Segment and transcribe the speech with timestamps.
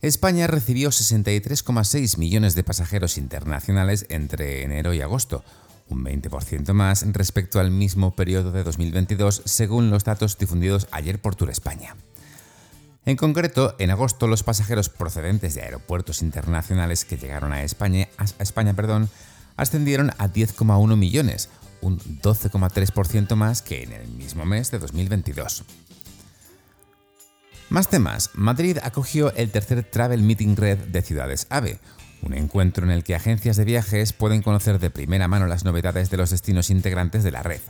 [0.00, 5.44] España recibió 63,6 millones de pasajeros internacionales entre enero y agosto,
[5.88, 11.34] un 20% más respecto al mismo periodo de 2022 según los datos difundidos ayer por
[11.34, 11.96] Tour España.
[13.06, 18.06] En concreto, en agosto los pasajeros procedentes de aeropuertos internacionales que llegaron a España,
[18.76, 19.08] perdón,
[19.56, 21.48] ascendieron a 10,1 millones,
[21.80, 25.64] un 12,3% más que en el mismo mes de 2022.
[27.70, 28.30] Más temas.
[28.32, 31.78] Madrid acogió el tercer Travel Meeting Red de Ciudades AVE,
[32.22, 36.08] un encuentro en el que agencias de viajes pueden conocer de primera mano las novedades
[36.08, 37.60] de los destinos integrantes de la red.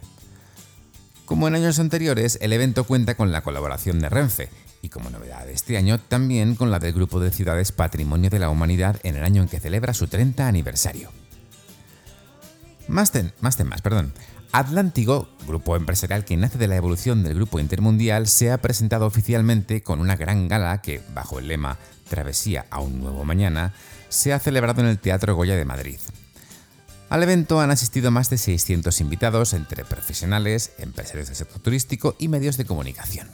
[1.25, 4.51] Como en años anteriores, el evento cuenta con la colaboración de Renfe
[4.83, 8.39] y como novedad de este año también con la del Grupo de Ciudades Patrimonio de
[8.39, 11.11] la Humanidad en el año en que celebra su 30 aniversario.
[12.89, 14.13] Más, más temas, perdón.
[14.51, 19.83] Atlántico, grupo empresarial que nace de la evolución del grupo intermundial, se ha presentado oficialmente
[19.83, 21.79] con una gran gala que, bajo el lema
[22.09, 23.75] Travesía a un nuevo mañana,
[24.09, 25.99] se ha celebrado en el Teatro Goya de Madrid.
[27.11, 32.29] Al evento han asistido más de 600 invitados entre profesionales, empresarios del sector turístico y
[32.29, 33.29] medios de comunicación.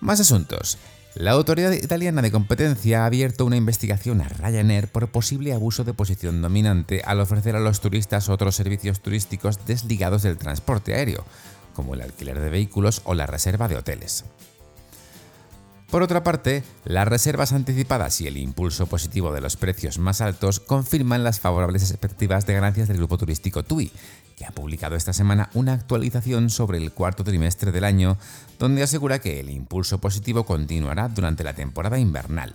[0.00, 0.78] Más asuntos.
[1.14, 5.92] La autoridad italiana de competencia ha abierto una investigación a Ryanair por posible abuso de
[5.92, 11.26] posición dominante al ofrecer a los turistas otros servicios turísticos desligados del transporte aéreo,
[11.74, 14.24] como el alquiler de vehículos o la reserva de hoteles.
[15.92, 20.58] Por otra parte, las reservas anticipadas y el impulso positivo de los precios más altos
[20.58, 23.92] confirman las favorables expectativas de ganancias del grupo turístico TUI,
[24.34, 28.16] que ha publicado esta semana una actualización sobre el cuarto trimestre del año,
[28.58, 32.54] donde asegura que el impulso positivo continuará durante la temporada invernal.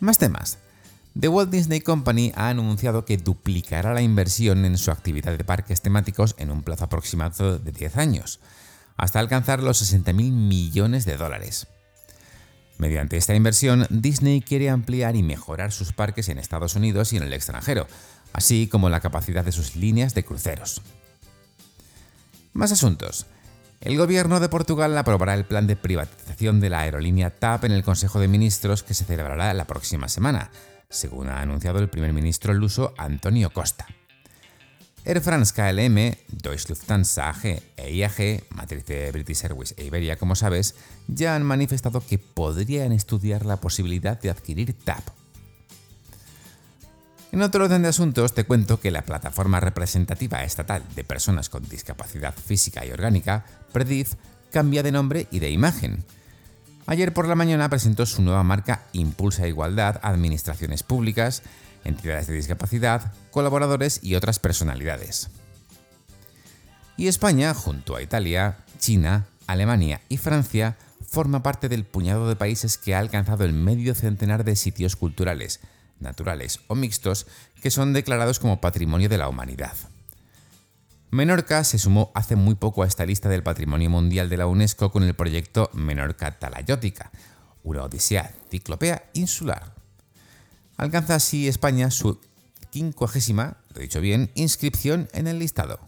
[0.00, 0.58] Más temas.
[1.16, 5.80] The Walt Disney Company ha anunciado que duplicará la inversión en su actividad de parques
[5.80, 8.40] temáticos en un plazo aproximado de 10 años,
[8.96, 11.66] hasta alcanzar los 60.000 millones de dólares.
[12.78, 17.22] Mediante esta inversión, Disney quiere ampliar y mejorar sus parques en Estados Unidos y en
[17.22, 17.86] el extranjero,
[18.32, 20.82] así como la capacidad de sus líneas de cruceros.
[22.52, 23.26] Más asuntos.
[23.80, 27.82] El gobierno de Portugal aprobará el plan de privatización de la aerolínea TAP en el
[27.82, 30.50] Consejo de Ministros que se celebrará la próxima semana,
[30.88, 33.86] según ha anunciado el primer ministro luso Antonio Costa.
[35.04, 40.34] Air France KLM, Deutsche Lufthansa AG e IAG, matriz de British Airways e Iberia como
[40.34, 40.76] sabes,
[41.08, 45.02] ya han manifestado que podrían estudiar la posibilidad de adquirir TAP
[47.32, 51.66] en otro orden de asuntos te cuento que la plataforma representativa estatal de personas con
[51.66, 54.16] discapacidad física y orgánica, PREDIF,
[54.50, 56.04] cambia de nombre y de imagen.
[56.84, 61.42] Ayer por la mañana presentó su nueva marca Impulsa Igualdad administraciones públicas,
[61.84, 65.30] entidades de discapacidad, colaboradores y otras personalidades.
[66.96, 70.76] Y España, junto a Italia, China, Alemania y Francia,
[71.08, 75.60] forma parte del puñado de países que ha alcanzado el medio centenar de sitios culturales,
[76.00, 77.26] naturales o mixtos
[77.60, 79.74] que son declarados como Patrimonio de la Humanidad.
[81.10, 84.90] Menorca se sumó hace muy poco a esta lista del Patrimonio Mundial de la UNESCO
[84.90, 87.10] con el proyecto Menorca Talayótica,
[87.62, 89.81] una odisea ciclopea insular.
[90.82, 92.18] Alcanza así España su
[92.70, 95.78] quincuagésima, dicho bien, inscripción en el listado.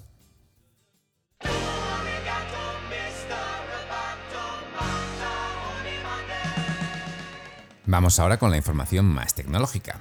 [7.87, 9.99] Vamos ahora con la información más tecnológica.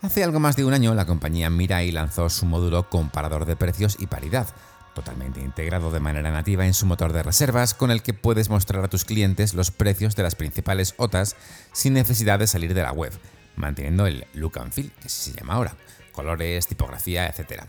[0.00, 3.98] Hace algo más de un año la compañía Mirai lanzó su módulo comparador de precios
[4.00, 4.48] y paridad,
[4.94, 8.82] totalmente integrado de manera nativa en su motor de reservas con el que puedes mostrar
[8.82, 11.36] a tus clientes los precios de las principales OTAs
[11.74, 13.12] sin necesidad de salir de la web,
[13.56, 15.76] manteniendo el look and feel, que se llama ahora,
[16.12, 17.64] colores, tipografía, etc.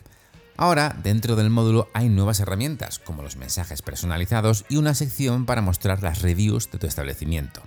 [0.55, 5.61] Ahora, dentro del módulo hay nuevas herramientas, como los mensajes personalizados y una sección para
[5.61, 7.61] mostrar las reviews de tu establecimiento.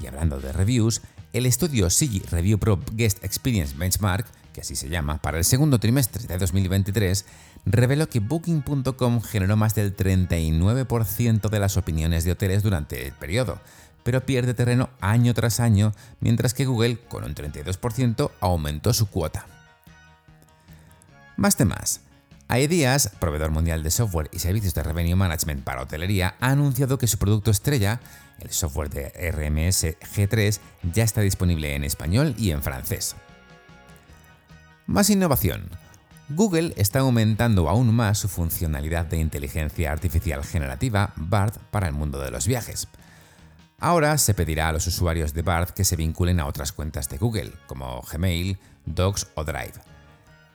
[0.00, 1.00] Y hablando de reviews,
[1.32, 5.78] el estudio Sigi Review Pro Guest Experience Benchmark, que así se llama, para el segundo
[5.78, 7.26] trimestre de 2023,
[7.66, 13.60] reveló que Booking.com generó más del 39% de las opiniones de hoteles durante el periodo,
[14.06, 19.46] pero pierde terreno año tras año, mientras que Google, con un 32%, aumentó su cuota.
[21.36, 22.02] Más temas.
[22.46, 27.08] Aedias, proveedor mundial de software y servicios de revenue management para hotelería, ha anunciado que
[27.08, 27.98] su producto estrella,
[28.38, 30.60] el software de RMS G3,
[30.94, 33.16] ya está disponible en español y en francés.
[34.86, 35.68] Más innovación.
[36.28, 42.20] Google está aumentando aún más su funcionalidad de inteligencia artificial generativa BART para el mundo
[42.20, 42.86] de los viajes.
[43.78, 47.18] Ahora se pedirá a los usuarios de BART que se vinculen a otras cuentas de
[47.18, 49.74] Google, como Gmail, Docs o Drive.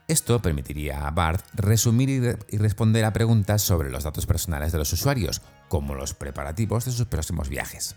[0.08, 4.92] Esto permitiría a BART resumir y, responder a preguntas sobre los datos personales de los
[4.92, 7.96] usuarios, como los preparativos de sus próximos viajes.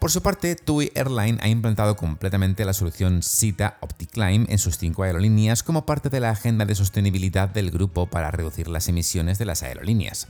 [0.00, 5.04] Por su parte, TUI Airline ha implantado completamente la solución SITA OptiClimb en sus cinco
[5.04, 9.46] aerolíneas como parte de la agenda de sostenibilidad del grupo para reducir las emisiones de
[9.46, 10.28] las aerolíneas.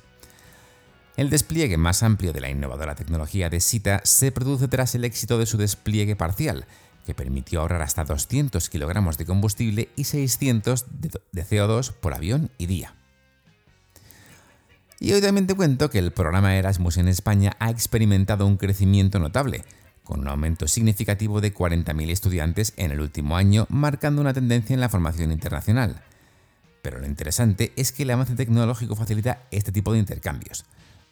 [1.16, 5.38] El despliegue más amplio de la innovadora tecnología de SITA se produce tras el éxito
[5.38, 6.66] de su despliegue parcial,
[7.06, 10.86] que permitió ahorrar hasta 200 kilogramos de combustible y 600
[11.30, 12.94] de CO2 por avión y día.
[14.98, 19.20] Y hoy también te cuento que el programa Erasmus en España ha experimentado un crecimiento
[19.20, 19.64] notable,
[20.02, 24.80] con un aumento significativo de 40.000 estudiantes en el último año, marcando una tendencia en
[24.80, 26.02] la formación internacional.
[26.82, 30.64] Pero lo interesante es que el avance tecnológico facilita este tipo de intercambios.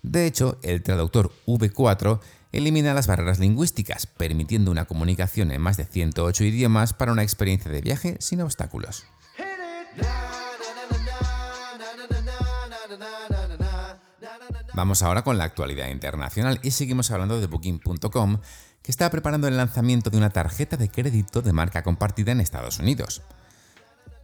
[0.03, 2.21] De hecho, el traductor V4
[2.51, 7.71] elimina las barreras lingüísticas, permitiendo una comunicación en más de 108 idiomas para una experiencia
[7.71, 9.05] de viaje sin obstáculos.
[14.75, 18.39] Vamos ahora con la actualidad internacional y seguimos hablando de Booking.com,
[18.83, 22.79] que está preparando el lanzamiento de una tarjeta de crédito de marca compartida en Estados
[22.79, 23.23] Unidos.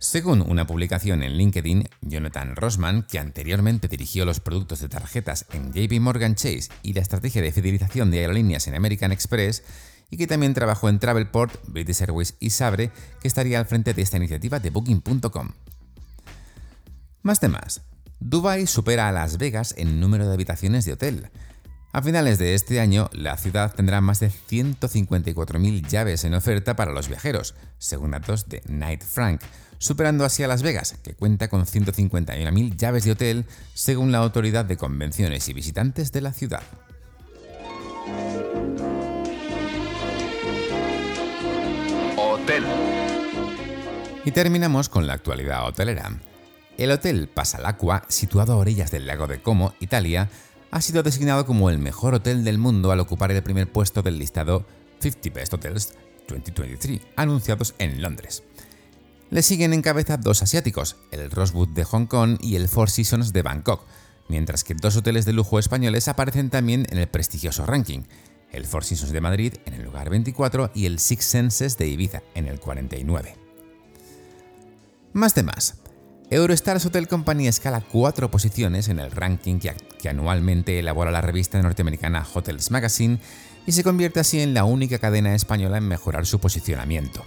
[0.00, 5.72] Según una publicación en LinkedIn, Jonathan Rosman, que anteriormente dirigió los productos de tarjetas en
[5.72, 9.64] JP Morgan Chase y la estrategia de fidelización de aerolíneas en American Express,
[10.08, 14.02] y que también trabajó en Travelport, British Airways y Sabre, que estaría al frente de
[14.02, 15.50] esta iniciativa de Booking.com.
[17.22, 17.82] Más temas.
[18.20, 21.30] Dubai supera a Las Vegas en número de habitaciones de hotel.
[21.90, 26.93] A finales de este año, la ciudad tendrá más de 154.000 llaves en oferta para
[26.93, 29.40] los viajeros, según datos de Night Frank,
[29.79, 34.67] superando así a Las Vegas, que cuenta con 151.000 llaves de hotel, según la Autoridad
[34.67, 36.62] de Convenciones y Visitantes de la ciudad.
[42.19, 42.64] Hotel.
[44.26, 46.11] Y terminamos con la actualidad hotelera.
[46.76, 50.29] El Hotel Pasalacqua, situado a orillas del lago de Como, Italia,
[50.70, 54.18] ha sido designado como el mejor hotel del mundo al ocupar el primer puesto del
[54.18, 54.66] listado
[55.00, 55.94] 50 Best Hotels
[56.28, 58.42] 2023, anunciados en Londres.
[59.30, 63.32] Le siguen en cabeza dos asiáticos, el Rosewood de Hong Kong y el Four Seasons
[63.32, 63.84] de Bangkok,
[64.28, 68.02] mientras que dos hoteles de lujo españoles aparecen también en el prestigioso ranking,
[68.52, 72.22] el Four Seasons de Madrid en el lugar 24 y el Six Senses de Ibiza
[72.34, 73.36] en el 49.
[75.12, 75.74] Más temas.
[76.30, 82.26] Eurostars Hotel Company escala cuatro posiciones en el ranking que, anualmente elabora la revista norteamericana
[82.34, 83.19] Hotels Magazine
[83.66, 87.25] y se convierte así en la única cadena española en mejorar su posicionamiento.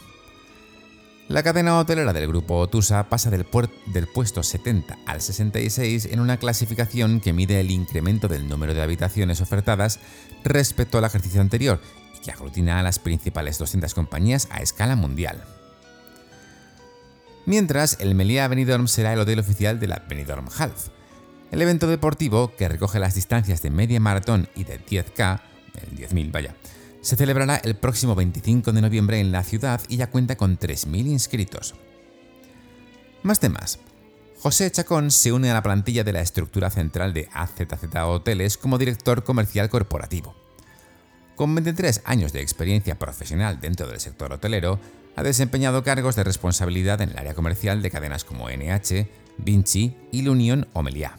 [1.30, 7.22] La cadena hotelera del grupo Otusa pasa del, puesto 70 al 66 en una clasificación
[7.22, 10.00] que mide el incremento del número de habitaciones ofertadas
[10.44, 11.82] respecto al ejercicio anterior
[12.16, 15.44] y que aglutina a las principales 200 compañías a escala mundial.
[17.46, 20.90] Mientras, el Meliá Benidorm será el hotel oficial de la Benidorm Half,
[21.52, 25.42] el evento deportivo que recoge las distancias de media maratón y de 10K,
[25.82, 26.56] el 10.000 vaya,
[27.02, 31.08] se celebrará el próximo 25 de noviembre en la ciudad y ya cuenta con 3.000
[31.08, 31.76] inscritos.
[33.24, 33.80] Más temas.
[34.40, 38.78] José Chacón se une a la plantilla de la estructura central de AZZ Hoteles como
[38.78, 40.36] director comercial corporativo.
[41.36, 44.80] Con 23 años de experiencia profesional dentro del sector hotelero,
[45.16, 50.22] ha desempeñado cargos de responsabilidad en el área comercial de cadenas como NH, Vinci y
[50.22, 51.18] la Unión Meliá.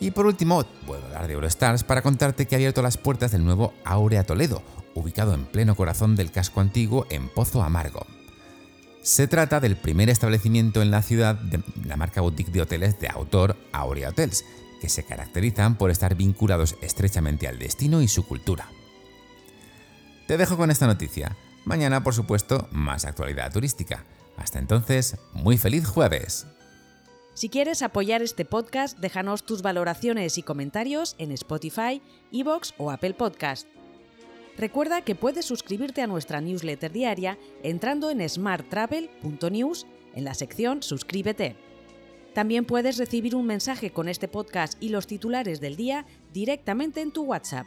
[0.00, 3.44] Y por último, puedo hablar de Eurostars para contarte que ha abierto las puertas del
[3.44, 4.62] nuevo Aurea Toledo,
[4.94, 8.06] ubicado en pleno corazón del casco antiguo en Pozo Amargo.
[9.02, 13.08] Se trata del primer establecimiento en la ciudad de la marca boutique de hoteles de
[13.08, 14.44] autor Aurea Hotels,
[14.80, 18.68] que se caracterizan por estar vinculados estrechamente al destino y su cultura.
[20.26, 21.36] Te dejo con esta noticia.
[21.64, 24.04] Mañana, por supuesto, más actualidad turística.
[24.36, 26.46] Hasta entonces, muy feliz jueves.
[27.34, 32.02] Si quieres apoyar este podcast, déjanos tus valoraciones y comentarios en Spotify,
[32.32, 33.66] Evox o Apple Podcast.
[34.58, 41.56] Recuerda que puedes suscribirte a nuestra newsletter diaria entrando en smarttravel.news en la sección Suscríbete.
[42.34, 47.12] También puedes recibir un mensaje con este podcast y los titulares del día directamente en
[47.12, 47.66] tu WhatsApp.